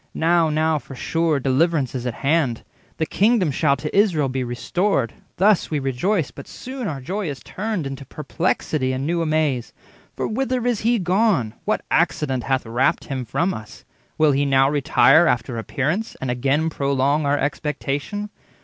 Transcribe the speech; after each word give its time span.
'Now, 0.15 0.49
now, 0.49 0.79
for 0.79 0.95
sure, 0.95 1.39
deliverance 1.39 1.93
is 1.93 2.07
at 2.07 2.15
hand; 2.25 2.63
The 2.97 3.05
kingdom 3.05 3.51
shall 3.51 3.75
to 3.75 3.95
Israel 3.95 4.29
be 4.29 4.43
restored:' 4.43 5.13
Thus 5.37 5.69
we 5.69 5.77
rejoiced, 5.77 6.33
but 6.33 6.47
soon 6.47 6.87
our 6.87 6.99
joy 6.99 7.29
is 7.29 7.41
turned 7.43 7.85
Into 7.85 8.03
perplexity 8.03 8.93
and 8.93 9.05
new 9.05 9.21
amaze. 9.21 9.73
For 10.15 10.27
whither 10.27 10.65
is 10.65 10.79
he 10.79 10.97
gone? 10.97 11.53
what 11.65 11.85
accident 11.91 12.45
Hath 12.45 12.65
rapt 12.65 13.03
him 13.03 13.25
from 13.25 13.53
us? 13.53 13.85
will 14.17 14.31
he 14.31 14.43
now 14.43 14.67
retire 14.71 15.25
40 15.25 15.29
After 15.31 15.57
appearance, 15.59 16.15
and 16.19 16.31
again 16.31 16.71
prolong 16.71 17.27
Our 17.27 17.37
expectation? 17.37 18.31